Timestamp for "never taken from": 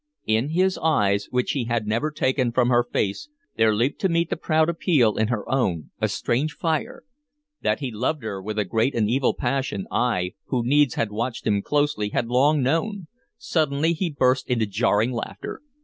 1.85-2.69